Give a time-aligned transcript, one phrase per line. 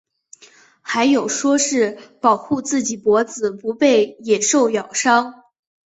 [0.81, 5.43] 还有说是保护自己脖子不被野兽咬伤。